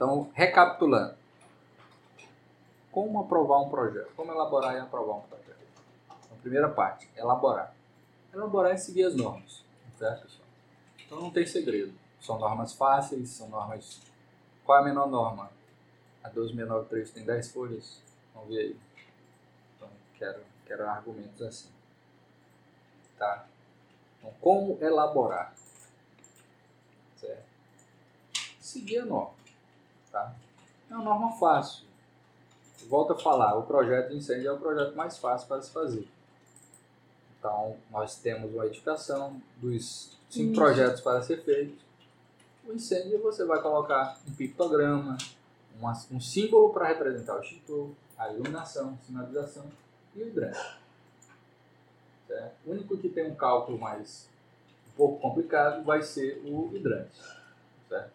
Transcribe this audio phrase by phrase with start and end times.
[0.00, 1.14] Então, recapitulando.
[2.90, 4.10] Como aprovar um projeto?
[4.16, 5.60] Como elaborar e aprovar um projeto?
[6.24, 7.74] Então, primeira parte, elaborar.
[8.32, 9.62] Elaborar é seguir as normas,
[9.98, 10.48] certo, pessoal?
[11.04, 11.92] Então não tem segredo.
[12.18, 14.00] São normas fáceis, são normas...
[14.64, 15.50] Qual é a menor norma?
[16.24, 18.00] A 12693 tem 10 folhas?
[18.34, 18.76] Vamos ver aí.
[19.76, 21.68] Então, quero, quero argumentos assim.
[23.18, 23.44] Tá?
[24.18, 25.52] Então, como elaborar?
[27.18, 27.44] Certo?
[28.58, 29.39] Seguir a norma.
[30.10, 30.34] Tá?
[30.90, 31.84] É uma norma fácil.
[32.88, 36.08] Volto a falar, o projeto incêndio é o projeto mais fácil para se fazer.
[37.38, 40.60] Então, nós temos uma edificação dos cinco Isso.
[40.60, 41.78] projetos para ser feitos.
[42.66, 45.16] O incêndio você vai colocar um pictograma,
[45.78, 49.64] uma, um símbolo para representar o extintor, a iluminação, sinalização
[50.14, 50.78] e o hidrante.
[52.28, 52.54] Certo?
[52.66, 54.28] O único que tem um cálculo mais
[54.88, 57.16] um pouco complicado vai ser o hidrante.
[57.88, 58.12] Certo?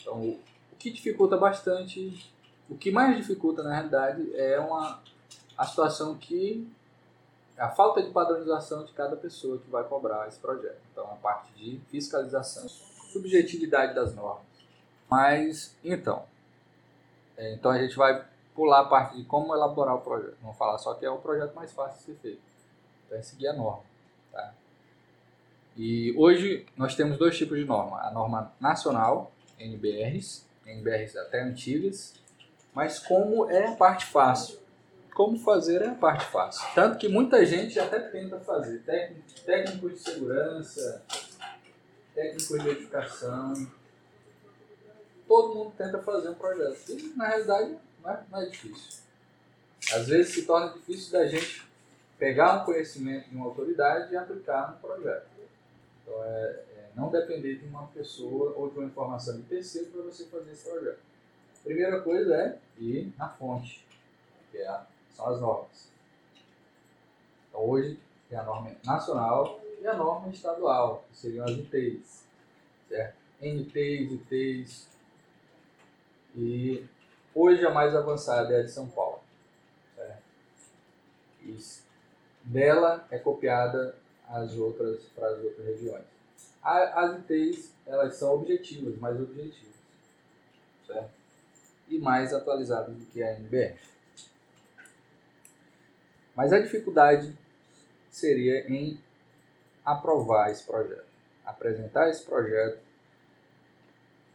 [0.00, 0.38] Então,
[0.76, 2.30] o que dificulta bastante,
[2.68, 5.00] o que mais dificulta na realidade é uma,
[5.56, 6.70] a situação que
[7.56, 10.78] a falta de padronização de cada pessoa que vai cobrar esse projeto.
[10.92, 14.44] Então, a parte de fiscalização, subjetividade das normas.
[15.10, 16.24] Mas, então,
[17.38, 18.22] é, então a gente vai
[18.54, 20.36] pular a parte de como elaborar o projeto.
[20.42, 22.42] Vamos falar só que é o projeto mais fácil de ser feito.
[23.06, 23.84] Então, é seguir a norma.
[24.30, 24.52] Tá?
[25.74, 28.02] E hoje nós temos dois tipos de norma.
[28.02, 32.14] A norma nacional, NBRs, NBRs até antigas,
[32.74, 34.58] mas como é a parte fácil
[35.16, 36.62] como fazer é a parte fácil.
[36.74, 38.82] Tanto que muita gente até tenta fazer.
[39.46, 41.02] Técnicos de segurança,
[42.14, 43.72] técnicos de edificação.
[45.26, 46.90] Todo mundo tenta fazer um projeto.
[46.90, 49.02] E na realidade não é, não é difícil.
[49.90, 51.66] Às vezes se torna difícil da gente
[52.18, 55.28] pegar um conhecimento de uma autoridade e aplicar no projeto.
[56.02, 56.60] Então é
[56.96, 60.68] não depender de uma pessoa ou de uma informação de terceiro para você fazer esse
[60.68, 60.98] projeto.
[61.62, 63.86] Primeira coisa é ir na fonte,
[64.50, 65.88] que é a são as normas.
[67.48, 72.26] Então, hoje tem a norma nacional e a norma estadual, que seriam as UTIs.
[72.88, 73.16] Certo?
[73.40, 74.88] NTs, UTIs.
[76.34, 76.86] E
[77.34, 79.20] hoje a mais avançada é a de São Paulo.
[79.94, 80.22] Certo?
[82.44, 83.96] Dela é copiada
[84.28, 86.15] as outras para as outras regiões.
[86.66, 89.74] As ITs, elas são objetivas, mais objetivas.
[90.84, 91.10] Certo?
[91.88, 93.78] E mais atualizadas do que a NBR.
[96.34, 97.32] Mas a dificuldade
[98.10, 99.00] seria em
[99.84, 101.06] aprovar esse projeto,
[101.44, 102.80] apresentar esse projeto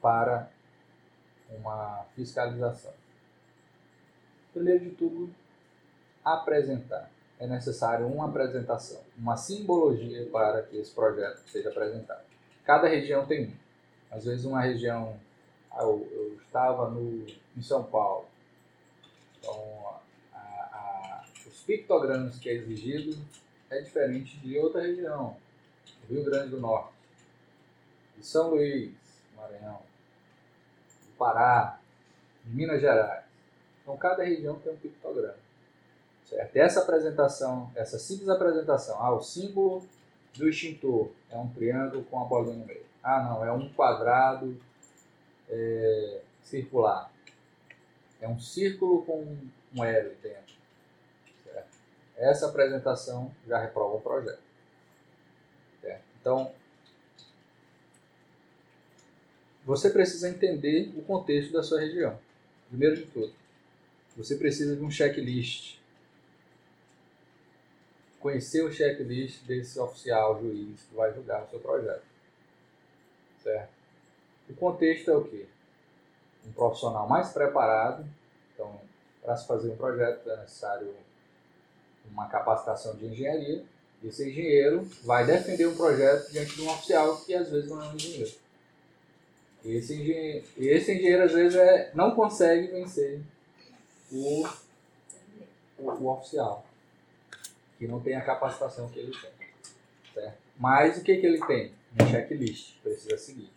[0.00, 0.48] para
[1.50, 2.94] uma fiscalização.
[4.52, 5.34] Primeiro de tudo,
[6.24, 7.10] apresentar.
[7.42, 12.22] É necessário uma apresentação, uma simbologia para que esse projeto seja apresentado.
[12.64, 13.52] Cada região tem um.
[14.10, 15.16] Às vezes uma região,
[15.70, 17.26] ah, eu, eu estava no,
[17.56, 18.26] em São Paulo,
[19.38, 19.82] então
[21.72, 23.16] pictogramas que é exigido
[23.70, 25.36] é diferente de outra região,
[26.08, 26.92] Rio Grande do Norte,
[28.18, 28.92] de São Luís,
[29.34, 29.80] Maranhão,
[31.06, 31.78] do Pará,
[32.44, 33.24] de Minas Gerais.
[33.80, 35.41] Então, cada região tem um pictograma.
[36.24, 36.56] Certo?
[36.56, 39.86] Essa apresentação, essa simples apresentação, ah, o símbolo
[40.34, 42.84] do extintor é um triângulo com a bolinha no meio.
[43.02, 44.56] Ah, não, é um quadrado
[45.48, 47.12] é, circular.
[48.20, 49.36] É um círculo com
[49.74, 50.52] um L dentro.
[52.16, 54.52] Essa apresentação já reprova o projeto.
[56.22, 56.52] Então,
[59.64, 62.16] você precisa entender o contexto da sua região.
[62.68, 63.34] Primeiro de tudo,
[64.16, 65.78] você precisa de um checklist.
[68.22, 72.04] Conhecer o checklist desse oficial juiz que vai julgar o seu projeto.
[73.42, 73.68] Certo?
[74.48, 75.46] O contexto é o quê?
[76.46, 78.06] Um profissional mais preparado.
[78.54, 78.80] Então,
[79.20, 80.94] para se fazer um projeto é necessário
[82.10, 83.64] uma capacitação de engenharia,
[84.04, 87.88] esse engenheiro vai defender um projeto diante de um oficial que às vezes não é
[87.88, 88.32] um engenheiro.
[89.64, 93.20] E esse engenheiro, esse engenheiro às vezes é, não consegue vencer
[94.10, 94.46] o,
[95.78, 96.66] o, o, oficial,
[97.82, 99.30] que não tem a capacitação que ele tem.
[100.14, 100.38] Certo?
[100.56, 101.72] Mas o que, que ele tem?
[102.00, 103.50] Um checklist, precisa seguir.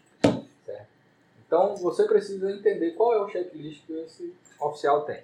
[0.65, 0.87] Certo?
[1.45, 5.19] Então você precisa entender qual é o checklist que esse oficial tem.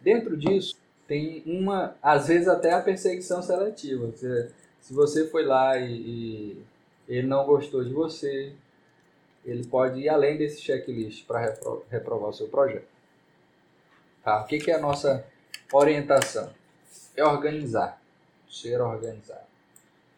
[0.00, 0.76] Dentro disso,
[1.08, 4.12] tem uma, às vezes até a perseguição seletiva.
[4.12, 6.64] Se, se você foi lá e, e
[7.08, 8.52] ele não gostou de você,
[9.44, 12.86] ele pode ir além desse checklist para repro, reprovar o seu projeto.
[14.22, 14.42] Tá?
[14.42, 15.26] O que, que é a nossa
[15.72, 16.59] orientação?
[17.16, 18.00] É organizar,
[18.48, 19.50] ser organizado.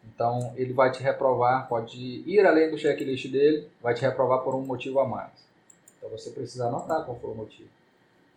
[0.05, 4.53] Então, ele vai te reprovar, pode ir além do checklist dele, vai te reprovar por
[4.53, 5.31] um motivo a mais.
[5.97, 7.69] Então você precisa anotar qual foi o motivo.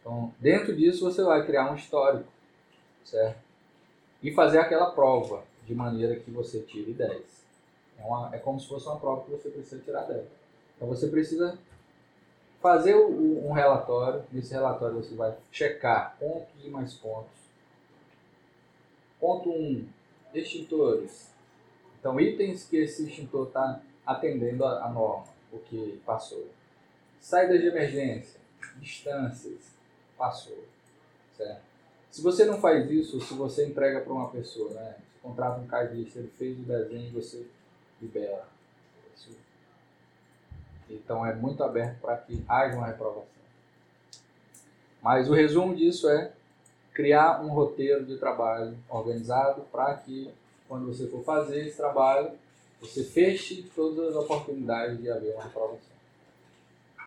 [0.01, 2.29] Então, dentro disso, você vai criar um histórico,
[3.05, 3.41] certo?
[4.23, 7.11] E fazer aquela prova de maneira que você tire 10.
[7.99, 10.25] É, uma, é como se fosse uma prova que você precisa tirar 10.
[10.77, 11.59] Então você precisa
[12.63, 14.23] fazer o, um relatório.
[14.31, 17.46] Nesse relatório você vai checar pontos e mais pontos.
[19.27, 19.53] Ponto 1.
[19.53, 19.89] Um,
[20.33, 21.35] extintores.
[21.99, 26.47] Então, itens que esse extintor está atendendo a, norma, o que passou.
[27.21, 28.39] Saídas de emergência,
[28.77, 29.75] distâncias,
[30.17, 30.63] passou.
[31.37, 31.61] Certo?
[32.09, 34.95] Se você não faz isso, se você entrega para uma pessoa, né?
[34.97, 37.45] Você contrata um cardista, ele fez o desenho e você
[38.01, 38.47] libera.
[39.17, 39.37] Isso.
[40.89, 43.27] Então é muito aberto para que haja uma reprovação.
[45.03, 46.33] Mas o resumo disso é
[46.97, 50.31] criar um roteiro de trabalho organizado para que
[50.67, 52.31] quando você for fazer esse trabalho,
[52.81, 55.96] você feche todas as oportunidades de haver uma reprovação.